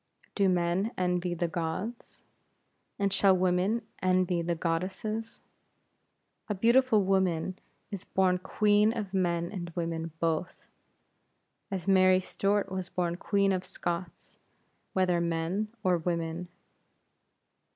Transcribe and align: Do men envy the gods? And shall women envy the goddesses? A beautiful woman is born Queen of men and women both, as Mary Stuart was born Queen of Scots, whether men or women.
Do 0.33 0.49
men 0.49 0.91
envy 0.97 1.35
the 1.35 1.47
gods? 1.47 2.23
And 2.97 3.13
shall 3.13 3.37
women 3.37 3.83
envy 4.01 4.41
the 4.41 4.55
goddesses? 4.55 5.43
A 6.49 6.55
beautiful 6.55 7.03
woman 7.03 7.59
is 7.91 8.03
born 8.03 8.39
Queen 8.39 8.93
of 8.97 9.13
men 9.13 9.51
and 9.51 9.69
women 9.75 10.11
both, 10.19 10.65
as 11.69 11.87
Mary 11.87 12.19
Stuart 12.19 12.71
was 12.71 12.89
born 12.89 13.15
Queen 13.17 13.51
of 13.51 13.63
Scots, 13.63 14.39
whether 14.93 15.21
men 15.21 15.67
or 15.83 15.99
women. 15.99 16.47